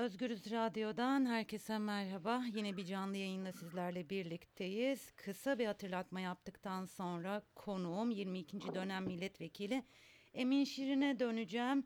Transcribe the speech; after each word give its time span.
Özgürüz 0.00 0.50
Radyo'dan 0.50 1.26
herkese 1.26 1.78
merhaba. 1.78 2.42
Yine 2.54 2.76
bir 2.76 2.84
canlı 2.84 3.16
yayınla 3.16 3.52
sizlerle 3.52 4.10
birlikteyiz. 4.10 5.12
Kısa 5.16 5.58
bir 5.58 5.66
hatırlatma 5.66 6.20
yaptıktan 6.20 6.84
sonra 6.84 7.42
konuğum 7.54 8.10
22. 8.10 8.74
dönem 8.74 9.04
milletvekili 9.04 9.82
Emin 10.34 10.64
Şirin'e 10.64 11.20
döneceğim. 11.20 11.84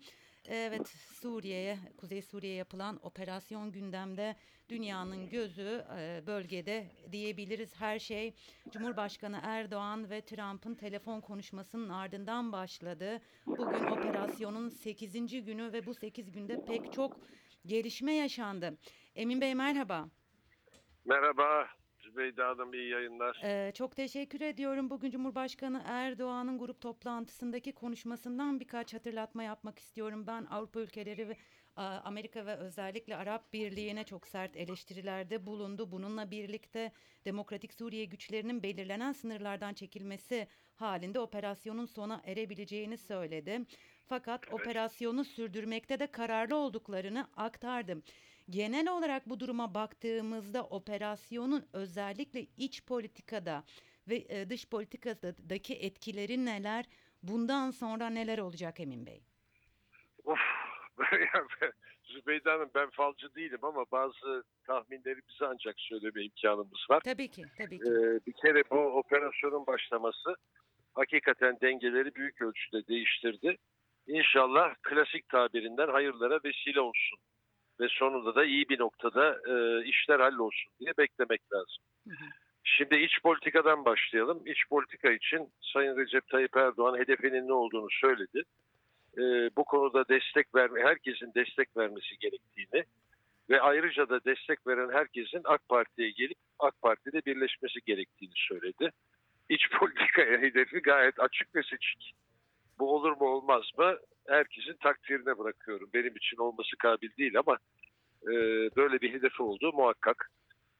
Evet 0.49 0.89
Suriye'ye, 0.89 1.79
Kuzey 1.97 2.23
Suriye'ye 2.23 2.59
yapılan 2.59 2.99
operasyon 3.03 3.73
gündemde 3.73 4.37
dünyanın 4.69 5.29
gözü 5.29 5.85
e, 5.99 6.23
bölgede 6.27 6.87
diyebiliriz. 7.13 7.75
Her 7.81 7.99
şey 7.99 8.35
Cumhurbaşkanı 8.71 9.41
Erdoğan 9.43 10.11
ve 10.11 10.21
Trump'ın 10.21 10.75
telefon 10.75 11.21
konuşmasının 11.21 11.89
ardından 11.89 12.53
başladı. 12.53 13.21
Bugün 13.47 13.87
operasyonun 13.87 14.69
8. 14.69 15.45
günü 15.45 15.73
ve 15.73 15.87
bu 15.87 15.95
8 15.95 16.33
günde 16.33 16.65
pek 16.65 16.93
çok 16.93 17.17
gelişme 17.67 18.13
yaşandı. 18.13 18.79
Emin 19.17 19.41
Bey 19.41 19.55
merhaba. 19.55 20.09
Merhaba 21.05 21.69
Zübeyde 22.15 22.43
Hanım 22.43 22.75
iyi 22.75 22.91
yayınlar. 22.91 23.41
Ee, 23.45 23.73
çok 23.75 23.97
teşekkür 23.97 24.41
ediyorum. 24.41 24.91
Bugün 24.91 25.11
Cumhurbaşkanı 25.11 25.83
Erdoğan'ın 25.87 26.59
grup 26.59 26.81
toplantısındaki 26.81 27.73
konuşmasından 27.73 28.61
birkaç 28.61 28.95
hatırlatma 28.95 29.43
yapmak 29.43 29.79
istiyorum. 29.79 30.27
Ben 30.27 30.45
Avrupa 30.45 30.81
ülkeleri 30.81 31.29
ve 31.29 31.37
a, 31.77 31.85
Amerika 31.85 32.47
ve 32.47 32.57
özellikle 32.57 33.17
Arap 33.17 33.53
Birliği'ne 33.53 34.05
çok 34.05 34.27
sert 34.27 34.57
eleştirilerde 34.57 35.47
bulundu. 35.47 35.93
Bununla 35.93 36.31
birlikte 36.31 36.93
Demokratik 37.25 37.75
Suriye 37.75 38.05
güçlerinin 38.05 38.63
belirlenen 38.63 39.13
sınırlardan 39.13 39.75
çekilmesi 39.75 40.49
halinde 40.75 41.21
operasyonun 41.21 41.87
sona 41.87 42.23
erebileceğini 42.25 42.99
söyledi. 42.99 43.61
Fakat 44.09 44.53
operasyonu 44.53 45.25
sürdürmekte 45.25 45.99
de 45.99 46.07
kararlı 46.07 46.57
olduklarını 46.57 47.29
aktardı. 47.37 48.03
Genel 48.51 48.89
olarak 48.89 49.29
bu 49.29 49.41
duruma 49.41 49.75
baktığımızda 49.75 50.65
operasyonun 50.65 51.67
özellikle 51.73 52.41
iç 52.41 52.85
politikada 52.85 53.65
ve 54.09 54.17
e, 54.29 54.51
dış 54.51 54.69
politikadaki 54.69 55.75
etkileri 55.75 56.45
neler? 56.45 56.85
Bundan 57.23 57.71
sonra 57.71 58.11
neler 58.11 58.39
olacak 58.39 58.81
Emin 58.81 59.07
Bey? 59.07 59.23
Of. 60.25 60.39
Zübeyde 62.05 62.51
Hanım 62.51 62.71
ben 62.75 62.91
falcı 62.91 63.35
değilim 63.35 63.59
ama 63.63 63.85
bazı 63.93 64.45
tahminlerimizi 64.67 65.47
ancak 65.47 65.75
söyleme 65.79 66.25
imkanımız 66.25 66.87
var. 66.91 67.01
Tabii 67.05 67.29
ki, 67.29 67.45
tabii 67.59 67.79
ki. 67.79 67.91
Ee, 67.91 68.21
bir 68.27 68.33
kere 68.33 68.63
bu 68.71 68.77
operasyonun 68.77 69.67
başlaması 69.67 70.37
hakikaten 70.95 71.59
dengeleri 71.61 72.15
büyük 72.15 72.43
ölçüde 72.43 72.87
değiştirdi. 72.87 73.59
İnşallah 74.07 74.75
klasik 74.83 75.29
tabirinden 75.29 75.89
hayırlara 75.89 76.41
vesile 76.45 76.81
olsun. 76.81 77.19
Ve 77.81 77.89
sonunda 77.89 78.35
da 78.35 78.45
iyi 78.45 78.69
bir 78.69 78.79
noktada 78.79 79.41
e, 79.49 79.85
işler 79.85 80.21
hallolsun 80.21 80.73
diye 80.81 80.93
beklemek 80.99 81.53
lazım. 81.53 81.85
Hı 82.09 82.11
hı. 82.11 82.25
Şimdi 82.65 82.97
iç 82.97 83.23
politikadan 83.23 83.85
başlayalım. 83.85 84.43
İç 84.47 84.69
politika 84.69 85.11
için 85.11 85.49
Sayın 85.61 85.97
Recep 85.97 86.29
Tayyip 86.29 86.57
Erdoğan 86.57 86.99
hedefinin 86.99 87.49
ne 87.49 87.53
olduğunu 87.53 87.89
söyledi. 87.91 88.43
E, 89.19 89.23
bu 89.57 89.65
konuda 89.65 90.09
destek 90.09 90.55
verme, 90.55 90.83
herkesin 90.83 91.35
destek 91.35 91.77
vermesi 91.77 92.19
gerektiğini 92.19 92.85
ve 93.51 93.61
ayrıca 93.61 94.09
da 94.09 94.25
destek 94.25 94.67
veren 94.67 94.93
herkesin 94.93 95.41
AK 95.45 95.69
Parti'ye 95.69 96.11
gelip 96.11 96.39
AK 96.59 96.83
Parti'de 96.83 97.25
birleşmesi 97.27 97.81
gerektiğini 97.87 98.35
söyledi. 98.37 98.91
İç 99.49 99.71
politikaya 99.71 100.39
hedefi 100.43 100.79
gayet 100.79 101.21
açık 101.21 101.55
ve 101.55 101.63
seçik. 101.63 102.15
Bu 102.79 102.95
olur 102.95 103.13
mu 103.13 103.29
olmaz 103.29 103.63
mı? 103.79 103.97
Herkesin 104.27 104.77
takdirine 104.83 105.39
bırakıyorum. 105.39 105.91
Benim 105.95 106.17
için 106.17 106.37
olması 106.37 106.77
kabil 106.77 107.17
değil 107.19 107.39
ama 107.39 107.59
e, 108.23 108.33
böyle 108.77 109.01
bir 109.01 109.13
hedefi 109.13 109.43
olduğu 109.43 109.73
muhakkak. 109.73 110.31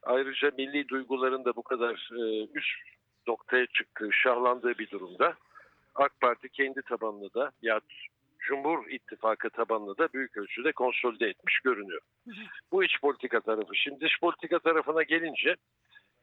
Ayrıca 0.03 0.51
milli 0.59 0.89
duyguların 0.89 1.45
da 1.45 1.57
bu 1.57 1.63
kadar 1.63 2.11
e, 2.13 2.49
üst 2.55 2.79
noktaya 3.27 3.67
çıktığı, 3.67 4.09
şahlandığı 4.13 4.79
bir 4.79 4.91
durumda 4.91 5.35
AK 5.95 6.21
Parti 6.21 6.49
kendi 6.49 6.83
tabanını 6.83 7.35
da 7.35 7.51
ya 7.63 7.81
Cumhur 8.39 8.87
İttifakı 8.91 9.51
tabanını 9.51 9.99
da 9.99 10.09
büyük 10.13 10.37
ölçüde 10.37 10.73
konsolide 10.73 11.27
etmiş 11.27 11.61
görünüyor. 11.61 12.01
Bu 12.73 12.85
iç 12.85 13.01
politika 13.01 13.41
tarafı. 13.41 13.77
Şimdi 13.77 14.01
dış 14.01 14.21
politika 14.21 14.59
tarafına 14.59 15.03
gelince 15.03 15.57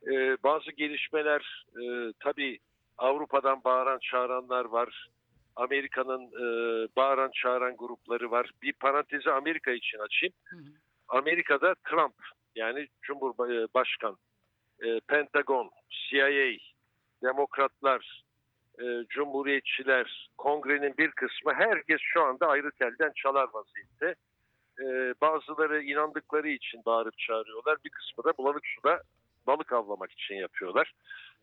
e, 0.07 0.37
bazı 0.43 0.71
gelişmeler 0.71 1.65
e, 1.81 2.13
tabii 2.19 2.59
Avrupa'dan 2.97 3.63
bağıran 3.63 3.99
çağıranlar 3.99 4.65
var. 4.65 5.09
Amerika'nın 5.55 6.25
e, 6.25 6.45
bağıran 6.95 7.31
çağıran 7.33 7.75
grupları 7.77 8.31
var. 8.31 8.51
Bir 8.61 8.73
parantezi 8.73 9.31
Amerika 9.31 9.71
için 9.71 9.99
açayım. 9.99 10.33
Hı 10.43 10.57
hı. 10.57 10.61
Amerika'da 11.07 11.75
Trump 11.75 12.15
yani 12.55 12.87
Cumhurbaşkan, 13.01 14.17
e, 14.83 14.99
Pentagon, 14.99 15.71
CIA, 15.89 16.57
Demokratlar, 17.23 18.23
e, 18.79 18.85
Cumhuriyetçiler, 19.09 20.29
Kongrenin 20.37 20.97
bir 20.97 21.11
kısmı 21.11 21.53
herkes 21.53 22.01
şu 22.01 22.23
anda 22.23 22.47
ayrı 22.47 22.71
telden 22.71 23.11
çalar 23.15 23.47
vaziyette. 23.53 24.15
E, 24.79 25.13
bazıları 25.21 25.83
inandıkları 25.83 26.49
için 26.49 26.81
bağırıp 26.85 27.17
çağırıyorlar. 27.17 27.77
Bir 27.85 27.89
kısmı 27.89 28.23
da 28.23 28.37
bulanık 28.37 28.67
suda 28.67 29.01
balık 29.47 29.73
avlamak 29.73 30.11
için 30.11 30.35
yapıyorlar. 30.35 30.93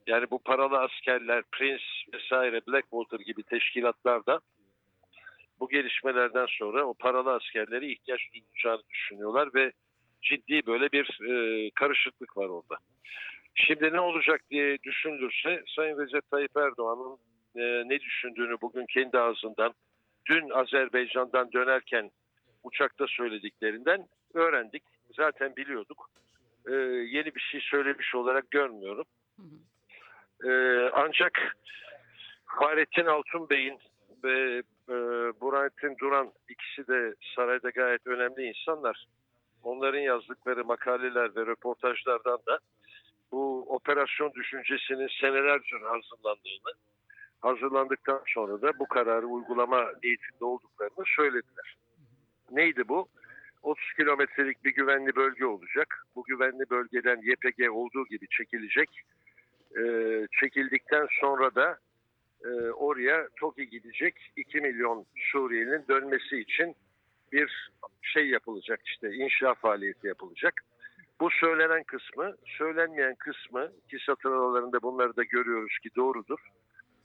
Yani 0.07 0.31
bu 0.31 0.39
paralı 0.43 0.79
askerler, 0.79 1.43
Prince 1.53 1.85
vesaire, 2.13 2.61
Blackwater 2.67 3.21
gibi 3.21 3.43
teşkilatlar 3.43 4.27
da 4.27 4.41
bu 5.61 5.69
gelişmelerden 5.69 6.47
sonra 6.49 6.85
o 6.85 6.95
paralı 6.95 7.33
askerlere 7.33 7.87
ihtiyaç 7.87 8.21
duyacağını 8.35 8.83
düşünüyorlar 8.91 9.49
ve 9.55 9.73
ciddi 10.23 10.67
böyle 10.67 10.93
bir 10.93 11.19
e, 11.31 11.71
karışıklık 11.71 12.37
var 12.37 12.49
orada. 12.49 12.77
Şimdi 13.55 13.93
ne 13.93 14.01
olacak 14.01 14.41
diye 14.51 14.79
düşünülürse 14.83 15.63
Sayın 15.77 15.99
Recep 15.99 16.31
Tayyip 16.31 16.57
Erdoğan'ın 16.57 17.19
e, 17.57 17.89
ne 17.89 18.01
düşündüğünü 18.01 18.57
bugün 18.61 18.87
kendi 18.87 19.19
ağzından 19.19 19.75
dün 20.27 20.51
Azerbaycan'dan 20.51 21.53
dönerken 21.53 22.11
uçakta 22.63 23.07
söylediklerinden 23.07 24.07
öğrendik. 24.35 24.83
Zaten 25.17 25.57
biliyorduk. 25.57 26.11
E, 26.69 26.75
yeni 27.11 27.35
bir 27.35 27.41
şey 27.41 27.61
söylemiş 27.61 28.15
olarak 28.15 28.51
görmüyorum. 28.51 29.05
Hı 29.37 29.43
hı. 29.43 29.59
E, 30.45 30.51
ancak 30.93 31.57
Fahrettin 32.47 33.07
Altun 33.07 33.51
Bey'in 33.51 33.79
ve 34.25 34.63
e, 34.89 34.95
Burhanettin 35.41 35.97
Duran 36.01 36.33
ikisi 36.49 36.89
de 36.89 37.15
sarayda 37.37 37.71
gayet 37.71 38.07
önemli 38.07 38.43
insanlar. 38.43 39.07
Onların 39.63 39.99
yazdıkları 39.99 40.65
makaleler 40.65 41.37
ve 41.37 41.47
röportajlardan 41.47 42.39
da 42.47 42.59
bu 43.33 43.65
operasyon 43.69 44.33
düşüncesinin 44.33 45.09
senelerce 45.21 45.77
hazırlandığını, 45.77 46.73
hazırlandıktan 47.41 48.23
sonra 48.27 48.63
da 48.63 48.79
bu 48.79 48.89
kararı 48.89 49.27
uygulama 49.27 49.93
niyetinde 50.03 50.45
olduklarını 50.45 51.05
söylediler. 51.17 51.77
Neydi 52.51 52.89
bu? 52.89 53.09
30 53.63 53.93
kilometrelik 53.97 54.65
bir 54.65 54.75
güvenli 54.75 55.17
bölge 55.17 55.47
olacak. 55.47 56.05
Bu 56.17 56.25
güvenli 56.25 56.71
bölgeden 56.71 57.21
YPG 57.23 57.71
olduğu 57.71 58.07
gibi 58.07 58.29
çekilecek. 58.29 58.89
Ee, 59.77 60.27
çekildikten 60.41 61.07
sonra 61.21 61.55
da 61.55 61.79
e, 62.45 62.49
oraya 62.71 63.29
TOKİ 63.41 63.69
gidecek 63.69 64.33
2 64.37 64.61
milyon 64.61 65.07
Suriyelinin 65.33 65.85
dönmesi 65.89 66.41
için 66.41 66.77
bir 67.33 67.71
şey 68.03 68.29
yapılacak 68.29 68.81
işte 68.87 69.13
inşa 69.15 69.55
faaliyeti 69.55 70.07
yapılacak. 70.07 70.55
Bu 71.21 71.31
söylenen 71.31 71.83
kısmı, 71.83 72.37
söylenmeyen 72.59 73.15
kısmı 73.15 73.73
ki 73.91 73.99
satır 74.07 74.31
aralarında 74.31 74.83
bunları 74.83 75.17
da 75.17 75.25
görüyoruz 75.25 75.79
ki 75.83 75.89
doğrudur. 75.97 76.39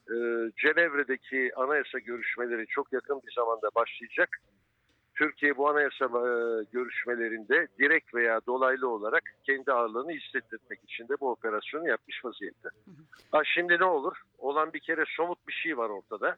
Ee, 0.09 0.15
Cenevre'deki 0.57 1.51
anayasa 1.55 1.99
görüşmeleri 1.99 2.67
çok 2.67 2.93
yakın 2.93 3.21
bir 3.27 3.31
zamanda 3.31 3.69
başlayacak. 3.75 4.29
Türkiye 5.15 5.57
bu 5.57 5.69
anayasa 5.69 6.05
e, 6.05 6.63
görüşmelerinde 6.71 7.67
direkt 7.79 8.15
veya 8.15 8.41
dolaylı 8.47 8.89
olarak 8.89 9.23
kendi 9.43 9.71
ağırlığını 9.71 10.11
hissettirmek 10.11 10.83
için 10.83 11.07
de 11.07 11.13
bu 11.19 11.31
operasyonu 11.31 11.87
yapmış 11.87 12.25
vaziyette. 12.25 12.69
Ha 13.31 13.41
şimdi 13.43 13.79
ne 13.79 13.85
olur? 13.85 14.17
Olan 14.37 14.73
bir 14.73 14.79
kere 14.79 15.03
somut 15.07 15.47
bir 15.47 15.53
şey 15.53 15.77
var 15.77 15.89
ortada. 15.89 16.37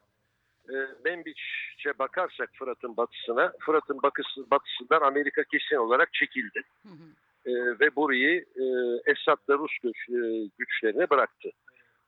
E, 0.68 0.74
Membiç'e 1.04 1.98
bakarsak 1.98 2.50
Fırat'ın 2.58 2.96
batısına, 2.96 3.52
Fırat'ın 3.60 4.02
batısından 4.50 5.00
Amerika 5.00 5.44
kesin 5.44 5.76
olarak 5.76 6.14
çekildi. 6.14 6.62
Hı 6.82 6.88
hı. 6.88 7.06
E, 7.50 7.80
ve 7.80 7.96
burayı 7.96 8.44
e, 8.56 8.64
Esad'la 9.10 9.58
Rus 9.58 9.78
güç, 9.82 10.08
e, 10.08 10.50
güçlerine 10.58 11.10
bıraktı. 11.10 11.50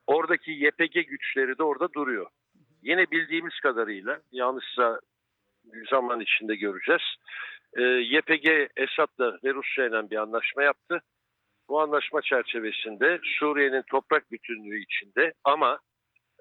Oradaki 0.06 0.50
YPG 0.50 1.08
güçleri 1.08 1.58
de 1.58 1.62
orada 1.62 1.92
duruyor. 1.92 2.26
Yine 2.82 3.10
bildiğimiz 3.10 3.60
kadarıyla, 3.60 4.20
yanlışsa 4.32 5.00
zaman 5.90 6.20
içinde 6.20 6.56
göreceğiz. 6.56 7.02
E, 7.76 7.82
YPG 7.82 8.70
Esad'la 8.76 9.38
ve 9.44 9.54
Rusya 9.54 9.86
ile 9.86 10.10
bir 10.10 10.16
anlaşma 10.16 10.62
yaptı. 10.62 11.00
Bu 11.68 11.80
anlaşma 11.80 12.22
çerçevesinde 12.22 13.20
Suriye'nin 13.38 13.82
toprak 13.90 14.30
bütünlüğü 14.32 14.82
içinde 14.82 15.32
ama 15.44 15.78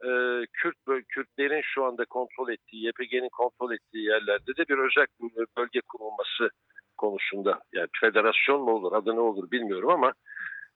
e, 0.04 0.10
Kürt 0.54 1.08
Kürtlerin 1.10 1.62
şu 1.62 1.86
anda 1.86 2.06
kontrol 2.06 2.50
ettiği, 2.50 2.88
YPG'nin 2.88 3.30
kontrol 3.30 3.72
ettiği 3.72 4.06
yerlerde 4.06 4.56
de 4.58 4.68
bir 4.70 4.78
özel 4.78 5.06
bölge 5.58 5.82
kurulması 5.82 6.50
konusunda 6.98 7.60
federasyon 8.02 8.62
mu 8.62 8.72
olur 8.72 8.94
adı 8.94 9.16
ne 9.16 9.20
olur 9.20 9.52
bilmiyorum 9.52 9.90
ama 9.90 10.14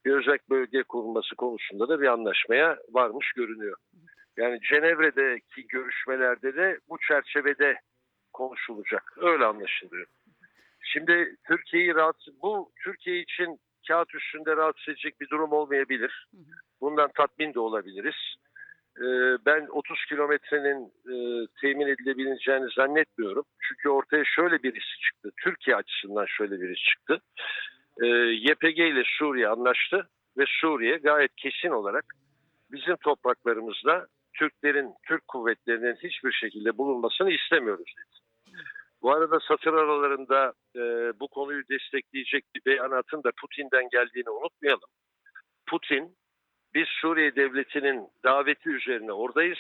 bir 0.05 0.11
özel 0.11 0.37
bölge 0.49 0.83
kurulması 0.83 1.35
konusunda 1.35 1.89
da 1.89 2.01
bir 2.01 2.07
anlaşmaya 2.07 2.77
varmış 2.89 3.31
görünüyor. 3.33 3.77
Yani 4.37 4.59
Cenevre'deki 4.69 5.67
görüşmelerde 5.67 6.55
de 6.55 6.79
bu 6.89 6.97
çerçevede 7.07 7.75
konuşulacak. 8.33 9.13
Öyle 9.17 9.45
anlaşılıyor. 9.45 10.05
Şimdi 10.81 11.35
Türkiye'yi 11.47 11.95
rahatsız, 11.95 12.41
bu 12.41 12.71
Türkiye 12.83 13.19
için 13.19 13.59
kağıt 13.87 14.15
üstünde 14.15 14.55
rahatsız 14.55 14.89
edecek 14.89 15.21
bir 15.21 15.29
durum 15.29 15.51
olmayabilir. 15.51 16.27
Bundan 16.81 17.09
tatmin 17.15 17.53
de 17.53 17.59
olabiliriz. 17.59 18.35
Ee, 18.97 19.37
ben 19.45 19.67
30 19.67 20.05
kilometrenin 20.05 20.85
e, 20.85 21.47
temin 21.61 21.87
edilebileceğini 21.87 22.69
zannetmiyorum. 22.75 23.43
Çünkü 23.67 23.89
ortaya 23.89 24.23
şöyle 24.25 24.63
bir 24.63 24.73
risk 24.73 25.01
çıktı. 25.01 25.31
Türkiye 25.43 25.75
açısından 25.75 26.25
şöyle 26.25 26.61
bir 26.61 26.69
risk 26.69 26.85
çıktı. 26.85 27.21
Ee, 28.01 28.07
YPG 28.47 28.79
ile 28.79 29.03
Suriye 29.05 29.47
anlaştı 29.47 30.09
ve 30.37 30.43
Suriye 30.47 30.97
gayet 30.97 31.35
kesin 31.35 31.69
olarak 31.69 32.05
bizim 32.71 32.95
topraklarımızda 32.95 34.07
Türklerin, 34.33 34.93
Türk 35.07 35.27
kuvvetlerinin 35.27 35.95
hiçbir 35.95 36.31
şekilde 36.31 36.77
bulunmasını 36.77 37.31
istemiyoruz 37.31 37.93
dedi. 37.97 38.20
Bu 39.01 39.11
arada 39.11 39.39
satır 39.39 39.73
aralarında 39.73 40.53
e, 40.75 40.79
bu 41.19 41.27
konuyu 41.27 41.63
destekleyecek 41.69 42.45
bir 42.55 42.65
beyanatın 42.65 43.23
da 43.23 43.31
Putin'den 43.41 43.89
geldiğini 43.89 44.29
unutmayalım. 44.29 44.89
Putin, 45.67 46.15
biz 46.73 46.87
Suriye 46.87 47.35
devletinin 47.35 48.07
daveti 48.23 48.69
üzerine 48.69 49.11
oradayız. 49.11 49.59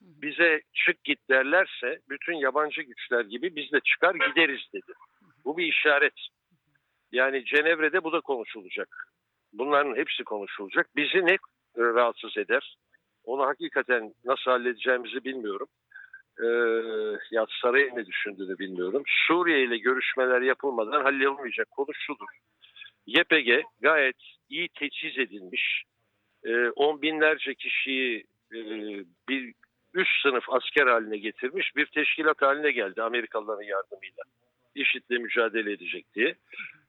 Bize 0.00 0.62
çık 0.72 1.04
git 1.04 1.28
derlerse 1.30 2.00
bütün 2.08 2.34
yabancı 2.34 2.82
güçler 2.82 3.24
gibi 3.24 3.56
biz 3.56 3.72
de 3.72 3.80
çıkar 3.80 4.14
gideriz 4.14 4.60
dedi. 4.72 4.92
Bu 5.44 5.56
bir 5.56 5.66
işaret. 5.66 6.14
Yani 7.12 7.44
Cenevre'de 7.44 8.04
bu 8.04 8.12
da 8.12 8.20
konuşulacak. 8.20 9.08
Bunların 9.52 9.96
hepsi 9.96 10.24
konuşulacak. 10.24 10.96
Bizi 10.96 11.26
ne 11.26 11.36
rahatsız 11.76 12.36
eder? 12.36 12.76
Onu 13.24 13.46
hakikaten 13.46 14.14
nasıl 14.24 14.50
halledeceğimizi 14.50 15.24
bilmiyorum. 15.24 15.68
Ee, 16.42 16.46
ya 17.30 17.46
sarayın 17.62 17.96
ne 17.96 18.06
düşündüğünü 18.06 18.58
bilmiyorum. 18.58 19.02
Suriye 19.06 19.64
ile 19.64 19.78
görüşmeler 19.78 20.40
yapılmadan 20.40 21.02
hallolmayacak 21.02 21.70
konu 21.70 21.94
şudur. 21.94 22.26
YPG 23.06 23.62
gayet 23.80 24.16
iyi 24.48 24.68
teçhiz 24.68 25.18
edilmiş. 25.18 25.84
Ee, 26.44 26.68
on 26.68 27.02
binlerce 27.02 27.54
kişiyi 27.54 28.24
e, 28.52 28.58
bir 29.28 29.54
üst 29.94 30.22
sınıf 30.22 30.44
asker 30.48 30.86
haline 30.86 31.18
getirmiş 31.18 31.76
bir 31.76 31.86
teşkilat 31.86 32.42
haline 32.42 32.70
geldi 32.70 33.02
Amerikalıların 33.02 33.62
yardımıyla. 33.62 34.22
IŞİD'le 34.74 35.20
mücadele 35.20 35.72
edecek 35.72 36.06
diye. 36.14 36.34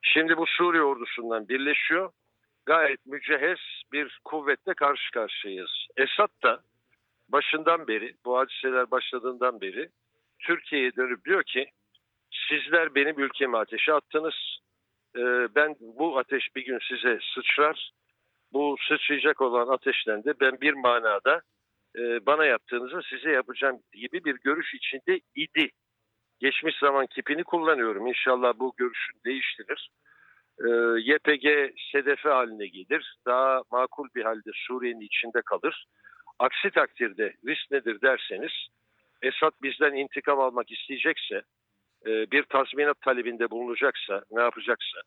Şimdi 0.02 0.38
bu 0.38 0.46
Suriye 0.48 0.84
ordusundan 0.84 1.50
birleşiyor. 1.50 2.12
Gayet 2.66 3.06
mücehhez 3.06 3.60
bir 3.92 4.20
kuvvetle 4.26 4.74
karşı 4.74 5.12
karşıyayız. 5.12 5.88
Esad 5.98 6.44
da 6.44 6.62
başından 7.30 7.88
beri, 7.88 8.14
bu 8.26 8.38
hadiseler 8.38 8.92
başladığından 8.92 9.62
beri 9.62 9.90
Türkiye'ye 10.40 10.96
dönüp 10.96 11.26
diyor 11.26 11.44
ki 11.44 11.66
sizler 12.50 12.96
benim 12.96 13.20
ülkeme 13.20 13.58
ateşe 13.58 13.94
attınız. 13.94 14.60
Ee, 15.16 15.48
ben 15.56 15.76
bu 15.80 16.18
ateş 16.18 16.56
bir 16.56 16.66
gün 16.66 16.80
size 16.90 17.20
sıçrar. 17.36 17.92
Bu 18.54 18.76
sıçrayacak 18.90 19.42
olan 19.42 19.68
ateşten 19.68 20.24
de 20.24 20.40
ben 20.40 20.62
bir 20.62 20.74
manada 20.74 21.42
e, 21.98 22.26
bana 22.26 22.46
yaptığınızı 22.46 23.02
size 23.10 23.32
yapacağım 23.32 23.80
gibi 23.94 24.24
bir 24.26 24.36
görüş 24.44 24.74
içinde 24.74 25.20
idi. 25.36 25.70
Geçmiş 26.40 26.80
zaman 26.80 27.08
kipini 27.08 27.44
kullanıyorum. 27.44 28.08
İnşallah 28.08 28.54
bu 28.60 28.74
görüşün 28.78 29.20
değiştirir. 29.26 29.90
Ee, 30.60 30.70
YPG 31.00 31.74
sedefe 31.92 32.30
haline 32.30 32.68
gelir. 32.68 33.16
Daha 33.26 33.62
makul 33.72 34.08
bir 34.16 34.24
halde 34.24 34.50
Suriye'nin 34.54 35.00
içinde 35.00 35.42
kalır. 35.46 35.86
Aksi 36.40 36.70
takdirde 36.70 37.34
risk 37.48 37.72
nedir 37.72 38.02
derseniz 38.02 38.52
Esad 39.22 39.52
bizden 39.62 39.94
intikam 39.94 40.40
almak 40.40 40.72
isteyecekse 40.72 41.42
e, 42.06 42.32
bir 42.32 42.44
tazminat 42.44 43.02
talebinde 43.02 43.50
bulunacaksa 43.50 44.24
ne 44.32 44.42
yapacaksa 44.42 45.00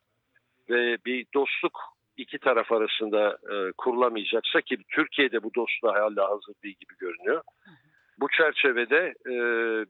ve 0.71 0.99
bir 1.07 1.27
dostluk 1.35 1.81
iki 2.17 2.39
taraf 2.39 2.73
arasında 2.73 3.39
e, 3.53 3.73
kurulamayacaksa 3.79 4.61
ki 4.61 4.79
Türkiye'de 4.89 5.43
bu 5.43 5.55
dostluğa 5.55 5.95
hala 5.95 6.31
hazır 6.31 6.55
değil 6.63 6.77
gibi 6.81 6.95
görünüyor. 6.99 7.43
Bu 8.21 8.29
çerçevede 8.29 9.15
e, 9.27 9.35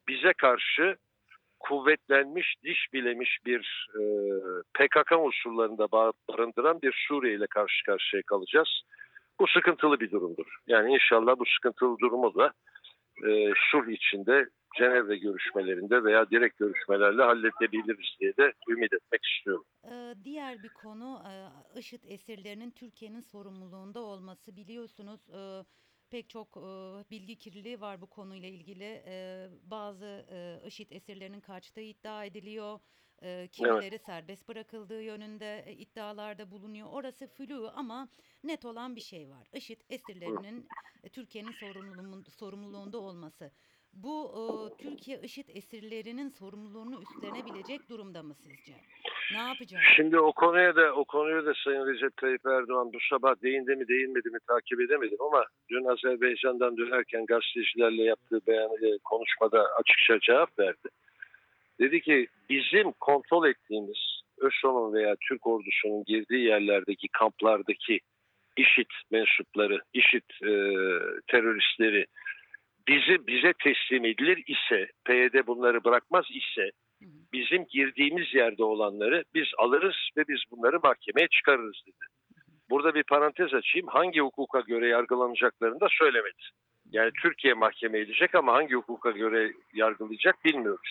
bize 0.09 0.33
karşı 0.33 0.97
kuvvetlenmiş, 1.61 2.55
diş 2.65 2.93
bilemiş 2.93 3.39
bir 3.47 3.89
e, 3.95 4.03
PKK 4.75 5.13
unsurlarında 5.19 5.85
ba- 5.85 6.13
barındıran 6.29 6.83
bir 6.83 7.05
Suriye 7.09 7.35
ile 7.35 7.47
karşı 7.47 7.85
karşıya 7.85 8.23
kalacağız. 8.23 8.83
Bu 9.41 9.47
sıkıntılı 9.47 10.01
bir 10.01 10.11
durumdur. 10.11 10.57
Yani 10.67 10.95
inşallah 10.95 11.39
bu 11.39 11.45
sıkıntılı 11.47 11.99
durumu 11.99 12.35
da 12.35 12.53
e, 13.29 13.53
sulh 13.71 13.89
içinde 13.89 14.49
Cenevre 14.79 15.17
görüşmelerinde 15.17 16.05
veya 16.05 16.31
direkt 16.31 16.59
görüşmelerle 16.59 17.23
halledebiliriz 17.23 18.17
diye 18.21 18.37
de 18.37 18.53
ümit 18.69 18.93
etmek 18.93 19.25
istiyorum. 19.25 19.65
Ee, 19.85 20.15
diğer 20.25 20.63
bir 20.63 20.69
konu 20.69 21.23
e, 21.27 21.33
IŞİD 21.79 22.05
esirlerinin 22.09 22.71
Türkiye'nin 22.71 23.21
sorumluluğunda 23.21 24.01
olması. 24.01 24.57
Biliyorsunuz 24.57 25.21
e, 25.31 25.65
pek 26.11 26.31
çok 26.31 26.49
e, 26.57 26.71
bilgi 27.11 27.39
kirliliği 27.39 27.81
var 27.81 28.01
bu 28.01 28.07
konuyla 28.07 28.49
ilgili. 28.49 29.03
E, 29.07 29.47
bazı 29.63 30.27
e, 30.31 30.67
IŞİD 30.67 30.91
esirlerinin 30.91 31.41
kaçtığı 31.41 31.81
iddia 31.81 32.25
ediliyor. 32.25 32.79
E, 33.23 33.49
kimileri 33.53 33.99
serbest 33.99 34.49
bırakıldığı 34.49 35.03
yönünde 35.03 35.65
e, 35.67 35.73
iddialarda 35.73 36.51
bulunuyor. 36.51 36.89
Orası 36.93 37.27
flu 37.27 37.71
ama 37.75 38.09
net 38.45 38.65
olan 38.65 38.97
bir 38.97 39.01
şey 39.01 39.29
var. 39.29 39.47
IŞİD 39.55 39.81
esirlerinin 39.91 40.67
e, 41.05 41.09
Türkiye'nin 41.09 41.53
sorumluluğun- 41.53 42.31
sorumluluğunda 42.31 42.99
olması. 42.99 43.51
Bu 43.93 44.33
e, 44.37 44.43
Türkiye 44.83 45.21
IŞİD 45.21 45.49
esirlerinin 45.49 46.29
sorumluluğunu 46.29 47.03
üstlenebilecek 47.03 47.89
durumda 47.89 48.23
mı 48.23 48.35
sizce? 48.35 48.73
Ne 49.33 49.39
yapacağız? 49.49 49.85
Şimdi 49.97 50.19
o 50.19 50.33
konuya 50.33 50.77
da 50.77 50.95
o 50.95 51.05
konuya 51.05 51.45
da 51.47 51.53
Sayın 51.65 51.87
Recep 51.87 52.17
Tayyip 52.17 52.47
Erdoğan 52.47 52.93
bu 52.93 52.99
sabah 53.11 53.43
değindi 53.43 53.77
mi 53.77 53.89
değinmedi 53.89 54.31
mi 54.31 54.39
takip 54.49 54.81
edemedim 54.81 55.19
ama 55.21 55.45
dün 55.71 55.85
Azerbaycan'dan 55.85 56.77
dönerken 56.77 57.27
gazetecilerle 57.27 58.03
yaptığı 58.03 58.41
beyan 58.47 58.71
e, 58.71 58.99
konuşmada 59.05 59.65
açıkça 59.81 60.19
cevap 60.21 60.59
verdi. 60.59 60.89
Dedi 61.81 62.01
ki 62.01 62.27
bizim 62.51 62.93
kontrol 62.93 63.49
ettiğimiz 63.49 64.23
ÖSO'nun 64.39 64.93
veya 64.95 65.17
Türk 65.29 65.47
ordusunun 65.47 66.05
girdiği 66.05 66.45
yerlerdeki 66.45 67.09
kamplardaki 67.09 68.01
IŞİD 68.57 68.91
mensupları, 69.11 69.81
IŞİD 69.93 70.31
e, 70.43 70.53
teröristleri 71.27 72.07
bizi 72.89 73.27
bize 73.27 73.53
teslim 73.65 74.05
edilir 74.05 74.45
ise, 74.47 74.91
PYD 75.05 75.47
bunları 75.47 75.85
bırakmaz 75.85 76.25
ise 76.31 76.71
bizim 77.33 77.65
girdiğimiz 77.65 78.35
yerde 78.35 78.65
olanları 78.65 79.25
biz 79.35 79.47
alırız 79.59 79.97
ve 80.17 80.25
biz 80.29 80.41
bunları 80.51 80.81
mahkemeye 80.81 81.29
çıkarırız 81.29 81.83
dedi. 81.87 82.07
Burada 82.71 82.95
bir 82.95 83.03
parantez 83.03 83.55
açayım. 83.55 83.87
Hangi 83.87 84.21
hukuka 84.21 84.61
göre 84.61 84.89
yargılanacaklarını 84.89 85.81
da 85.81 85.87
söylemedi. 85.91 86.43
Yani 86.91 87.11
Türkiye 87.23 87.55
mahkeme 87.55 87.99
edecek 87.99 88.35
ama 88.35 88.55
hangi 88.55 88.75
hukuka 88.75 89.11
göre 89.11 89.53
yargılayacak 89.75 90.45
bilmiyoruz. 90.45 90.91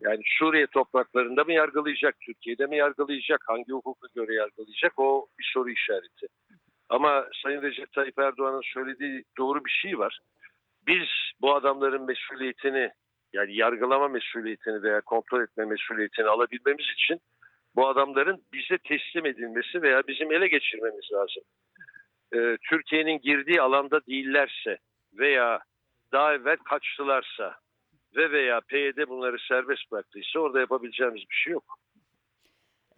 Yani 0.00 0.20
Suriye 0.38 0.66
topraklarında 0.66 1.44
mı 1.44 1.52
yargılayacak, 1.52 2.16
Türkiye'de 2.20 2.66
mi 2.66 2.76
yargılayacak, 2.76 3.44
hangi 3.46 3.72
hukuka 3.72 4.08
göre 4.14 4.34
yargılayacak 4.34 4.98
o 4.98 5.26
bir 5.38 5.50
soru 5.54 5.70
işareti. 5.70 6.26
Ama 6.88 7.26
Sayın 7.42 7.62
Recep 7.62 7.92
Tayyip 7.92 8.18
Erdoğan'ın 8.18 8.74
söylediği 8.74 9.24
doğru 9.38 9.64
bir 9.64 9.70
şey 9.70 9.98
var. 9.98 10.18
Biz 10.86 11.08
bu 11.40 11.54
adamların 11.54 12.06
mesuliyetini 12.06 12.90
yani 13.32 13.56
yargılama 13.56 14.08
mesuliyetini 14.08 14.82
veya 14.82 15.00
kontrol 15.00 15.42
etme 15.42 15.64
mesuliyetini 15.64 16.26
alabilmemiz 16.26 16.86
için 16.94 17.20
bu 17.76 17.88
adamların 17.88 18.42
bize 18.52 18.78
teslim 18.78 19.26
edilmesi 19.26 19.82
veya 19.82 20.02
bizim 20.08 20.32
ele 20.32 20.48
geçirmemiz 20.48 21.12
lazım. 21.12 21.42
Ee, 22.34 22.56
Türkiye'nin 22.70 23.18
girdiği 23.18 23.60
alanda 23.60 24.00
değillerse 24.06 24.78
veya 25.12 25.60
daha 26.12 26.34
evvel 26.34 26.56
kaçtılarsa 26.56 27.54
ve 28.16 28.30
veya 28.30 28.60
PYD 28.60 29.08
bunları 29.08 29.36
serbest 29.48 29.92
bıraktıysa 29.92 30.38
orada 30.40 30.60
yapabileceğimiz 30.60 31.20
bir 31.30 31.34
şey 31.34 31.52
yok. 31.52 31.78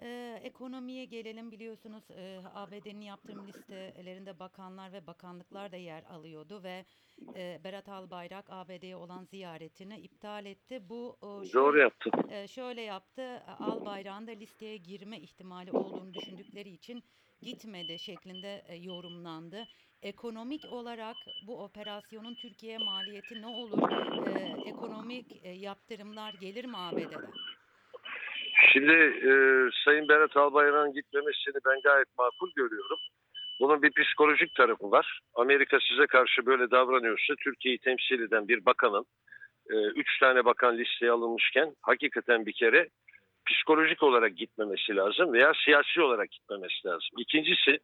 Ee, 0.03 0.41
ekonomiye 0.43 1.05
gelelim 1.05 1.51
biliyorsunuz 1.53 2.11
e, 2.11 2.41
ABD'nin 2.55 3.01
yaptırım 3.01 3.47
listelerinde 3.49 4.39
bakanlar 4.39 4.93
ve 4.93 5.07
bakanlıklar 5.07 5.73
da 5.73 5.77
yer 5.77 6.03
alıyordu 6.03 6.63
ve 6.63 6.85
e, 7.37 7.61
Berat 7.65 7.89
Albayrak 7.89 8.45
ABD'ye 8.49 8.97
olan 8.97 9.25
ziyaretini 9.25 10.01
iptal 10.01 10.47
etti. 10.47 10.89
Bu 10.89 11.17
e, 11.23 11.27
Doğru 11.27 11.47
şöyle, 11.47 11.81
yaptın. 11.81 12.13
e, 12.31 12.49
şöyle 12.49 12.81
yaptı 12.81 13.43
Albayrak'ın 13.59 14.27
da 14.27 14.31
listeye 14.31 14.77
girme 14.77 15.21
ihtimali 15.21 15.73
olduğunu 15.73 16.15
düşündükleri 16.15 16.71
için 16.71 17.03
gitmedi 17.43 17.99
şeklinde 17.99 18.65
e, 18.69 18.75
yorumlandı. 18.77 19.67
Ekonomik 20.03 20.73
olarak 20.73 21.17
bu 21.47 21.63
operasyonun 21.65 22.35
Türkiye'ye 22.35 22.79
maliyeti 22.79 23.43
ne 23.43 23.47
olur? 23.47 23.79
E, 24.27 24.69
ekonomik 24.71 25.45
e, 25.45 25.49
yaptırımlar 25.49 26.35
gelir 26.41 26.65
mi 26.65 26.77
ABD'den? 26.77 27.31
Şimdi 28.73 28.93
e, 28.93 29.31
Sayın 29.85 30.09
Berat 30.09 30.37
Albayrak'ın 30.37 30.93
gitmemesini 30.93 31.55
ben 31.67 31.81
gayet 31.85 32.09
makul 32.19 32.51
görüyorum. 32.57 32.99
Bunun 33.61 33.83
bir 33.83 34.03
psikolojik 34.03 34.55
tarafı 34.55 34.91
var. 34.91 35.21
Amerika 35.35 35.79
size 35.89 36.07
karşı 36.07 36.47
böyle 36.47 36.71
davranıyorsa 36.71 37.35
Türkiye'yi 37.45 37.79
temsil 37.79 38.21
eden 38.21 38.49
bir 38.49 38.65
bakanın 38.65 39.07
e, 39.71 39.75
üç 39.75 40.19
tane 40.21 40.45
bakan 40.45 40.79
listeye 40.79 41.13
alınmışken 41.13 41.75
hakikaten 41.83 42.47
bir 42.47 42.53
kere 42.53 42.89
psikolojik 43.47 44.03
olarak 44.03 44.37
gitmemesi 44.37 44.97
lazım 44.97 45.33
veya 45.33 45.53
siyasi 45.65 46.03
olarak 46.03 46.31
gitmemesi 46.31 46.87
lazım. 46.87 47.11
İkincisi 47.19 47.79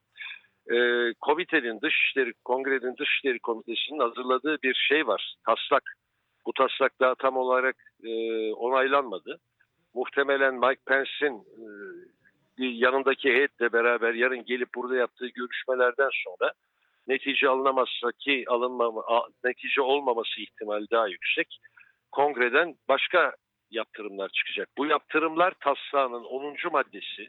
e, 0.70 1.12
komitenin 1.20 1.80
dışişleri, 1.80 2.32
kongrenin 2.44 2.96
dışişleri 2.96 3.38
komitesinin 3.38 3.98
hazırladığı 3.98 4.62
bir 4.62 4.74
şey 4.74 5.06
var. 5.06 5.34
Taslak. 5.46 5.96
Bu 6.46 6.52
taslak 6.52 7.00
daha 7.00 7.14
tam 7.14 7.36
olarak 7.36 7.76
e, 8.04 8.52
onaylanmadı. 8.52 9.38
Muhtemelen 9.94 10.54
Mike 10.54 10.82
Pence'in 10.86 11.34
e, 11.34 11.66
yanındaki 12.58 13.28
heyetle 13.32 13.72
beraber 13.72 14.14
yarın 14.14 14.44
gelip 14.44 14.74
burada 14.74 14.96
yaptığı 14.96 15.26
görüşmelerden 15.26 16.10
sonra 16.24 16.52
netice 17.08 17.48
alınamazsa 17.48 18.12
ki 18.12 18.44
alınmama, 18.48 19.04
netice 19.44 19.80
olmaması 19.80 20.40
ihtimali 20.40 20.90
daha 20.90 21.08
yüksek. 21.08 21.58
Kongreden 22.12 22.74
başka 22.88 23.32
yaptırımlar 23.70 24.28
çıkacak. 24.28 24.68
Bu 24.78 24.86
yaptırımlar 24.86 25.54
taslağının 25.60 26.24
10. 26.24 26.56
maddesi 26.72 27.28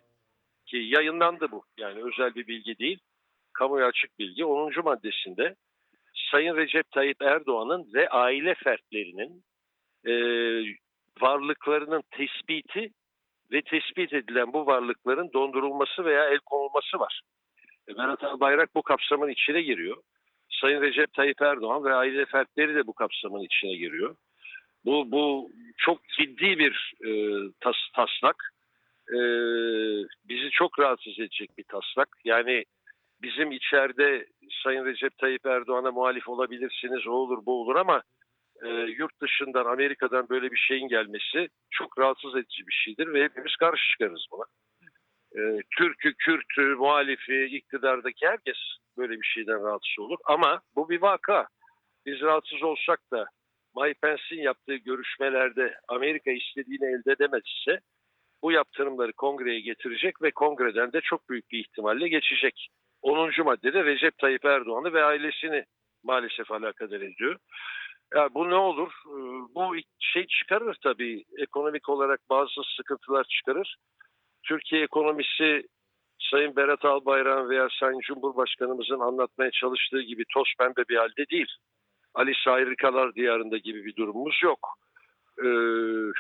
ki 0.66 0.78
yayınlandı 0.78 1.52
bu. 1.52 1.64
Yani 1.78 2.04
özel 2.04 2.36
bir 2.36 2.48
bilgi 2.48 2.78
değil. 2.78 3.00
Kamuya 3.58 3.86
açık 3.86 4.20
bilgi. 4.20 4.46
10. 4.46 4.72
maddesinde 4.84 5.56
Sayın 6.32 6.56
Recep 6.56 6.92
Tayyip 6.92 7.22
Erdoğan'ın 7.22 7.94
ve 7.94 8.10
aile 8.10 8.56
fertlerinin 8.56 9.44
e, 10.06 10.14
varlıklarının 11.22 12.04
tespiti 12.12 12.92
ve 13.52 13.62
tespit 13.62 14.14
edilen 14.14 14.54
bu 14.54 14.66
varlıkların 14.66 15.34
dondurulması 15.34 16.06
veya 16.06 16.30
el 16.30 16.40
konulması 16.40 17.00
var. 17.00 17.22
E, 17.90 17.98
Berat 17.98 18.24
Albayrak 18.24 18.76
bu 18.76 18.82
kapsamın 18.82 19.30
içine 19.30 19.62
giriyor. 19.62 19.98
Sayın 20.50 20.82
Recep 20.82 21.14
Tayyip 21.14 21.42
Erdoğan 21.42 21.84
ve 21.84 21.94
aile 21.94 22.26
fertleri 22.26 22.76
de 22.76 22.88
bu 22.88 22.94
kapsamın 22.94 23.42
içine 23.42 23.76
giriyor. 23.76 24.16
Bu, 24.86 25.12
bu 25.12 25.52
çok 25.78 26.10
ciddi 26.20 26.60
bir 26.60 26.94
e, 27.06 27.12
tas, 27.60 27.76
taslak. 27.96 28.54
E, 29.10 29.20
bizi 30.30 30.50
çok 30.52 30.80
rahatsız 30.80 31.20
edecek 31.20 31.58
bir 31.58 31.64
taslak. 31.64 32.10
Yani 32.26 32.66
bizim 33.22 33.52
içeride 33.52 34.28
Sayın 34.64 34.86
Recep 34.86 35.18
Tayyip 35.18 35.46
Erdoğan'a 35.46 35.92
muhalif 35.92 36.30
olabilirsiniz, 36.30 37.08
o 37.08 37.12
olur 37.12 37.46
bu 37.46 37.62
olur 37.62 37.76
ama 37.76 38.04
e, 38.64 38.68
yurt 38.70 39.22
dışından 39.22 39.66
Amerika'dan 39.66 40.30
böyle 40.30 40.52
bir 40.52 40.58
şeyin 40.58 40.88
gelmesi 40.88 41.50
çok 41.70 42.00
rahatsız 42.00 42.36
edici 42.36 42.68
bir 42.68 42.74
şeydir 42.74 43.14
ve 43.14 43.24
hepimiz 43.24 43.56
karşı 43.56 43.92
çıkarız 43.92 44.26
buna. 44.32 44.46
E, 45.36 45.62
Türk'ü, 45.78 46.14
Kürt'ü, 46.14 46.76
muhalifi, 46.76 47.46
iktidardaki 47.46 48.28
herkes 48.28 48.58
böyle 48.98 49.14
bir 49.14 49.28
şeyden 49.34 49.64
rahatsız 49.64 50.00
olur. 50.00 50.18
Ama 50.26 50.62
bu 50.76 50.90
bir 50.90 51.02
vaka. 51.02 51.48
Biz 52.06 52.22
rahatsız 52.22 52.64
olsak 52.64 53.00
da 53.12 53.26
Mike 53.76 54.00
Pence'in 54.02 54.42
yaptığı 54.42 54.76
görüşmelerde 54.76 55.76
Amerika 55.88 56.32
istediğini 56.32 56.86
elde 56.86 57.12
edemezse 57.12 57.80
bu 58.44 58.52
yaptırımları 58.52 59.14
kongreye 59.14 59.60
getirecek 59.60 60.22
ve 60.22 60.32
kongreden 60.32 60.94
de 60.94 61.02
çok 61.02 61.30
büyük 61.30 61.52
bir 61.52 61.60
ihtimalle 61.60 62.08
geçecek. 62.08 62.68
10. 63.02 63.44
maddede 63.44 63.84
Recep 63.84 64.18
Tayyip 64.18 64.46
Erdoğan'ı 64.46 64.94
ve 64.94 65.04
ailesini 65.04 65.66
maalesef 66.04 66.52
alakadar 66.52 67.02
ediyor. 67.02 67.38
Ya 68.16 68.30
bu 68.34 68.50
ne 68.50 68.56
olur? 68.56 68.92
Ee, 69.06 69.56
Bu 69.56 69.76
şey 70.00 70.28
çıkarır 70.28 70.78
tabii. 70.84 71.24
Ekonomik 71.38 71.90
olarak 71.90 72.20
bazı 72.30 72.52
sıkıntılar 72.78 73.24
çıkarır. 73.24 73.76
Türkiye 74.44 74.84
ekonomisi 74.84 75.64
Sayın 76.20 76.56
Berat 76.56 76.86
Albayrak'ın 76.86 77.50
veya 77.50 77.68
Sayın 77.80 78.00
Cumhurbaşkanımızın 78.00 79.00
anlatmaya 79.00 79.52
çalıştığı 79.52 80.02
gibi 80.02 80.24
toz 80.34 80.54
pembe 80.60 80.84
bir 80.90 80.96
halde 80.98 81.30
değil. 81.32 81.52
Alice 82.14 82.50
Harikalar 82.50 83.16
diyarında 83.16 83.58
gibi 83.58 83.86
bir 83.86 83.96
durumumuz 83.96 84.40
yok. 84.44 84.60
Ee, 85.44 85.48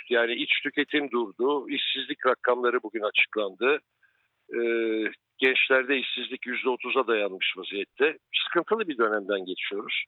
yani 0.10 0.34
iç 0.34 0.51
tüketim 0.63 1.12
durdu. 1.12 1.69
İşsizlik 1.69 2.25
rakamları 2.25 2.84
bugün 2.84 3.01
açıklandı. 3.01 3.79
Ee, 4.53 5.12
gençlerde 5.38 5.98
işsizlik 5.98 6.46
%30'a 6.46 7.08
dayanmış 7.08 7.58
vaziyette. 7.58 8.17
Sıkıntılı 8.44 8.88
bir 8.88 8.98
dönemden 8.98 9.46
geçiyoruz. 9.46 10.03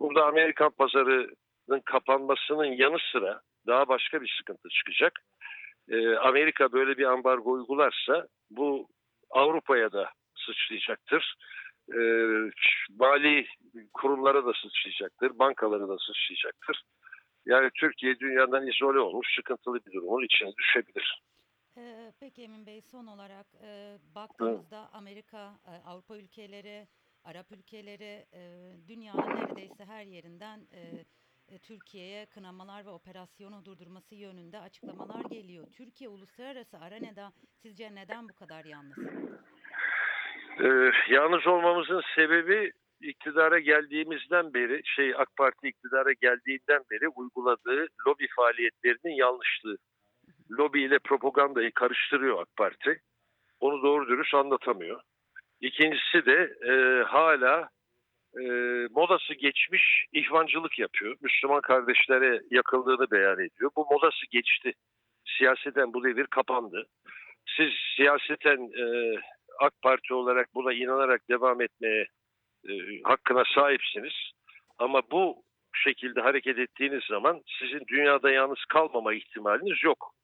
Burada 0.00 0.26
Amerikan 0.26 0.70
pazarının 0.70 1.80
kapanmasının 1.84 2.64
yanı 2.64 2.96
sıra 3.12 3.40
daha 3.66 3.88
başka 3.88 4.22
bir 4.22 4.34
sıkıntı 4.38 4.68
çıkacak. 4.68 5.12
Ee, 5.90 6.16
Amerika 6.16 6.72
böyle 6.72 6.98
bir 6.98 7.04
ambargo 7.04 7.52
uygularsa 7.52 8.26
bu 8.50 8.88
Avrupa'ya 9.30 9.92
da 9.92 10.10
sıçrayacaktır. 10.36 11.34
Ee, 11.94 12.00
mali 12.98 13.46
kurumlara 13.92 14.46
da 14.46 14.52
sıçrayacaktır, 14.52 15.38
bankalara 15.38 15.88
da 15.88 15.96
sıçrayacaktır. 15.98 16.82
Yani 17.46 17.70
Türkiye 17.74 18.18
dünyadan 18.18 18.66
izole 18.66 18.98
olmuş 18.98 19.34
sıkıntılı 19.36 19.80
bir 19.86 19.92
durumun 19.92 20.24
içine 20.24 20.52
düşebilir. 20.58 21.22
Ee, 21.78 22.12
peki 22.20 22.42
Emin 22.42 22.66
Bey 22.66 22.80
son 22.80 23.06
olarak 23.06 23.46
e, 23.62 23.98
baktığımızda 24.14 24.88
Amerika, 24.92 25.52
e, 25.66 25.70
Avrupa 25.86 26.16
ülkeleri, 26.16 26.86
Arap 27.24 27.52
ülkeleri 27.52 28.26
e, 28.32 28.72
dünyanın 28.88 29.36
neredeyse 29.36 29.84
her 29.84 30.04
yerinden 30.04 30.60
e, 30.72 31.04
e, 31.48 31.58
Türkiye'ye 31.58 32.26
kınamalar 32.26 32.86
ve 32.86 32.90
operasyonu 32.90 33.64
durdurması 33.64 34.14
yönünde 34.14 34.58
açıklamalar 34.58 35.24
geliyor. 35.24 35.66
Türkiye 35.76 36.10
uluslararası 36.10 36.78
arenada 36.78 37.32
sizce 37.62 37.94
neden 37.94 38.28
bu 38.28 38.34
kadar 38.34 38.64
yalnız? 38.64 38.98
Ee, 40.60 40.90
yalnız 41.10 41.46
olmamızın 41.46 42.02
sebebi 42.14 42.72
iktidara 43.00 43.58
geldiğimizden 43.58 44.54
beri, 44.54 44.80
şey 44.84 45.14
AK 45.16 45.36
Parti 45.36 45.68
iktidara 45.68 46.12
geldiğinden 46.12 46.82
beri 46.90 47.08
uyguladığı 47.08 47.86
lobi 48.06 48.26
faaliyetlerinin 48.36 49.16
yanlışlığı. 49.16 49.76
Lobi 50.50 50.82
ile 50.82 50.98
propagandayı 50.98 51.72
karıştırıyor 51.72 52.42
AK 52.42 52.56
Parti. 52.56 53.00
Onu 53.60 53.82
doğru 53.82 54.08
dürüst 54.08 54.34
anlatamıyor. 54.34 55.00
İkincisi 55.60 56.26
de 56.26 56.54
e, 56.68 57.02
hala 57.02 57.68
e, 58.40 58.42
modası 58.90 59.34
geçmiş 59.34 60.06
ihvancılık 60.12 60.78
yapıyor. 60.78 61.16
Müslüman 61.20 61.60
kardeşlere 61.60 62.40
yakıldığını 62.50 63.10
beyan 63.10 63.40
ediyor. 63.40 63.70
Bu 63.76 63.86
modası 63.90 64.26
geçti. 64.30 64.72
Siyaseten 65.38 65.92
bu 65.92 66.04
devir 66.04 66.26
kapandı. 66.26 66.86
Siz 67.56 67.70
siyaseten 67.96 68.58
e, 68.58 69.14
AK 69.58 69.72
Parti 69.82 70.14
olarak 70.14 70.54
buna 70.54 70.72
inanarak 70.72 71.28
devam 71.28 71.60
etmeye 71.60 72.06
e, 72.68 72.72
hakkına 73.04 73.42
sahipsiniz. 73.54 74.12
Ama 74.78 75.02
bu 75.10 75.42
şekilde 75.74 76.20
hareket 76.20 76.58
ettiğiniz 76.58 77.04
zaman 77.04 77.42
sizin 77.58 77.86
dünyada 77.86 78.30
yalnız 78.30 78.64
kalmama 78.68 79.14
ihtimaliniz 79.14 79.84
yok. 79.84 80.14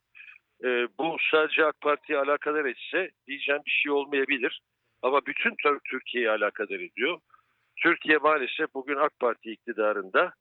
E, 0.65 0.89
bu 0.99 1.17
sadece 1.31 1.65
AK 1.65 1.81
Parti'ye 1.81 2.19
alakadar 2.19 2.65
etse 2.65 3.11
diyeceğim 3.27 3.63
bir 3.67 3.71
şey 3.71 3.93
olmayabilir. 3.93 4.61
Ama 5.03 5.27
bütün 5.27 5.51
Tür- 5.51 5.81
Türkiye'yi 5.91 6.31
alakadar 6.31 6.81
ediyor. 6.81 7.19
Türkiye 7.83 8.19
maalesef 8.19 8.75
bugün 8.75 8.97
AK 8.97 9.19
Parti 9.21 9.51
iktidarında 9.51 10.33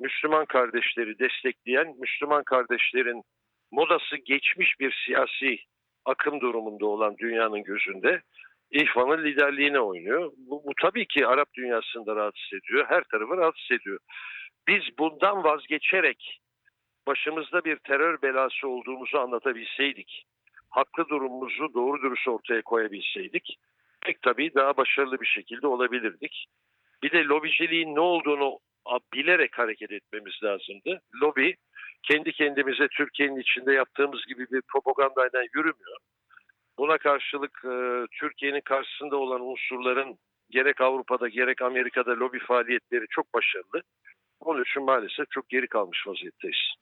Müslüman 0.00 0.44
kardeşleri 0.44 1.18
destekleyen, 1.18 1.94
Müslüman 1.98 2.42
kardeşlerin 2.44 3.22
modası 3.70 4.16
geçmiş 4.16 4.80
bir 4.80 5.02
siyasi 5.06 5.58
akım 6.04 6.40
durumunda 6.40 6.86
olan 6.86 7.16
dünyanın 7.18 7.62
gözünde 7.62 8.22
İhvan'ın 8.70 9.24
liderliğine 9.24 9.80
oynuyor. 9.80 10.32
Bu, 10.36 10.62
bu 10.64 10.72
tabii 10.80 11.06
ki 11.06 11.26
Arap 11.26 11.54
dünyasında 11.54 12.16
rahatsız 12.16 12.52
ediyor. 12.52 12.86
Her 12.88 13.04
tarafı 13.04 13.36
rahatsız 13.36 13.70
ediyor. 13.70 13.98
Biz 14.68 14.82
bundan 14.98 15.44
vazgeçerek 15.44 16.41
başımızda 17.06 17.64
bir 17.64 17.76
terör 17.76 18.22
belası 18.22 18.68
olduğumuzu 18.68 19.18
anlatabilseydik, 19.18 20.26
haklı 20.70 21.08
durumumuzu 21.08 21.74
doğru 21.74 22.02
dürüst 22.02 22.28
ortaya 22.28 22.62
koyabilseydik, 22.62 23.58
pek 24.00 24.22
tabii 24.22 24.54
daha 24.54 24.76
başarılı 24.76 25.20
bir 25.20 25.26
şekilde 25.26 25.66
olabilirdik. 25.66 26.46
Bir 27.02 27.10
de 27.10 27.24
lobiciliğin 27.24 27.94
ne 27.94 28.00
olduğunu 28.00 28.58
bilerek 29.14 29.58
hareket 29.58 29.92
etmemiz 29.92 30.34
lazımdı. 30.42 31.00
Lobi 31.22 31.56
kendi 32.02 32.32
kendimize 32.32 32.88
Türkiye'nin 32.88 33.40
içinde 33.40 33.72
yaptığımız 33.72 34.26
gibi 34.26 34.46
bir 34.50 34.62
propagandayla 34.72 35.42
yürümüyor. 35.42 35.96
Buna 36.78 36.98
karşılık 36.98 37.64
e, 37.64 38.06
Türkiye'nin 38.20 38.60
karşısında 38.60 39.16
olan 39.16 39.40
unsurların 39.40 40.18
gerek 40.50 40.80
Avrupa'da 40.80 41.28
gerek 41.28 41.62
Amerika'da 41.62 42.10
lobi 42.10 42.38
faaliyetleri 42.38 43.04
çok 43.10 43.34
başarılı. 43.34 43.82
Onun 44.40 44.62
için 44.62 44.82
maalesef 44.82 45.30
çok 45.30 45.48
geri 45.48 45.66
kalmış 45.66 46.06
vaziyetteyiz. 46.06 46.74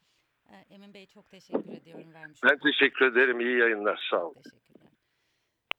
Ee, 0.50 0.64
Emin 0.71 0.95
Bey 0.95 1.07
çok 1.07 1.30
teşekkür 1.30 1.73
ediyorum 1.73 2.14
vermiş 2.14 2.40
Ben 2.42 2.59
teşekkür 2.59 3.12
ederim. 3.12 3.40
İyi 3.40 3.59
yayınlar. 3.59 4.07
Sağ 4.11 4.25
olun. 4.25 4.42
Teşekkürler. 4.42 4.90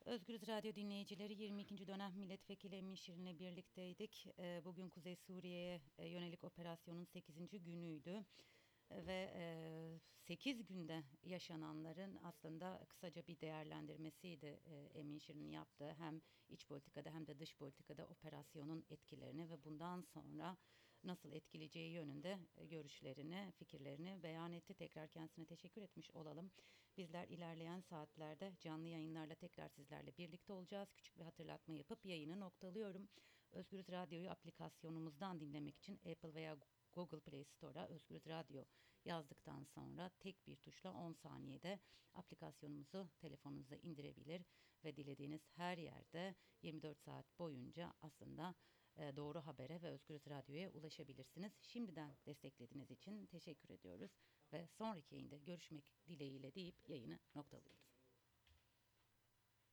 Özgürüz 0.05 0.47
Radyo 0.47 0.75
dinleyicileri 0.75 1.33
22. 1.33 1.87
dönem 1.87 2.11
milletvekili 2.15 2.75
Emin 2.75 2.95
Şirin'le 2.95 3.39
birlikteydik. 3.39 4.27
Ee, 4.39 4.61
Bugün 4.65 4.89
Kuzey 4.89 5.15
Suriye'ye 5.15 5.81
e, 5.97 6.07
yönelik 6.07 6.43
operasyonun 6.43 7.03
8. 7.03 7.63
günüydü. 7.63 8.25
ve 8.91 9.33
8 10.27 10.65
günde 10.65 11.03
yaşananların 11.23 12.19
aslında 12.23 12.85
kısaca 12.89 13.27
bir 13.27 13.39
değerlendirmesiydi 13.39 14.45
e, 14.45 14.99
Emin 14.99 15.17
Şirin'in 15.17 15.49
yaptığı 15.51 15.93
hem 15.93 16.21
iç 16.49 16.67
politikada 16.67 17.09
hem 17.09 17.27
de 17.27 17.39
dış 17.39 17.55
politikada 17.55 18.05
operasyonun 18.05 18.85
etkilerini 18.89 19.49
ve 19.49 19.63
bundan 19.63 20.01
sonra 20.01 20.57
nasıl 21.03 21.31
etkileyeceği 21.31 21.91
yönünde 21.91 22.39
e, 22.57 22.65
görüşlerini, 22.65 23.51
fikirlerini 23.55 24.23
beyan 24.23 24.51
etti. 24.51 24.73
Tekrar 24.73 25.07
kendisine 25.07 25.45
teşekkür 25.45 25.81
etmiş 25.81 26.11
olalım. 26.11 26.51
Bizler 26.97 27.27
ilerleyen 27.27 27.79
saatlerde 27.79 28.53
canlı 28.59 28.87
yayınlarla 28.87 29.35
tekrar 29.35 29.69
sizlerle 29.69 30.17
birlikte 30.17 30.53
olacağız. 30.53 30.93
Küçük 30.93 31.19
bir 31.19 31.23
hatırlatma 31.23 31.73
yapıp 31.73 32.05
yayını 32.05 32.39
noktalıyorum. 32.39 33.09
Özgürüz 33.51 33.89
Radyo'yu 33.89 34.29
aplikasyonumuzdan 34.29 35.39
dinlemek 35.39 35.77
için 35.77 35.95
Apple 35.95 36.33
veya 36.33 36.57
Google 36.93 37.19
Play 37.19 37.43
Store'a 37.43 37.87
Özgürüz 37.87 38.27
Radyo 38.27 38.63
yazdıktan 39.05 39.63
sonra 39.63 40.09
tek 40.19 40.47
bir 40.47 40.55
tuşla 40.55 40.93
10 40.93 41.13
saniyede 41.13 41.79
aplikasyonumuzu 42.13 43.09
telefonunuza 43.17 43.75
indirebilir 43.75 44.41
ve 44.83 44.95
dilediğiniz 44.95 45.41
her 45.55 45.77
yerde 45.77 46.35
24 46.61 46.99
saat 46.99 47.39
boyunca 47.39 47.93
aslında 48.01 48.55
doğru 48.97 49.39
habere 49.39 49.81
ve 49.81 49.89
Özgürüz 49.89 50.27
Radyo'ya 50.27 50.69
ulaşabilirsiniz. 50.69 51.53
Şimdiden 51.61 52.15
desteklediğiniz 52.25 52.91
için 52.91 53.25
teşekkür 53.25 53.69
ediyoruz 53.69 54.11
ve 54.53 54.67
sonraki 54.67 55.15
yayında 55.15 55.37
görüşmek 55.37 55.85
dileğiyle 56.07 56.55
deyip 56.55 56.89
yayını 56.89 57.19
noktalıyoruz. 57.35 57.90